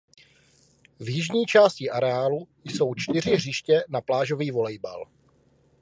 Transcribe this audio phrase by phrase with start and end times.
[0.99, 5.05] V jižní části areálu jsou čtyři hřiště na plážový volejbal.